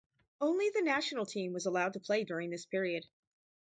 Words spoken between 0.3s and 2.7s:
Only the national team was allowed to play during this